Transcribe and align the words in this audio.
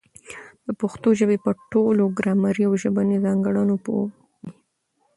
د 0.65 0.67
پښتو 0.81 1.07
ژبي 1.19 1.37
په 1.45 1.51
ټولو 1.71 2.03
ګرامري 2.17 2.63
او 2.69 2.73
ژبنیو 2.83 3.23
ځانګړنو 3.25 3.75
پوه 3.83 4.01
وي. 4.07 4.11